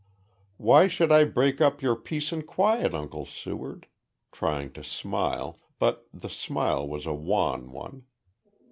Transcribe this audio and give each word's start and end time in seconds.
"Why 0.57 0.87
should 0.87 1.11
I 1.11 1.25
break 1.25 1.61
up 1.61 1.83
your 1.83 1.95
peace 1.95 2.31
and 2.31 2.43
quiet, 2.47 2.95
Uncle 2.95 3.27
Seward?" 3.27 3.85
trying 4.31 4.73
to 4.73 4.83
smile, 4.83 5.59
but 5.77 6.07
the 6.11 6.27
smile 6.27 6.87
was 6.87 7.05
a 7.05 7.13
wan 7.13 7.71
one. 7.71 8.05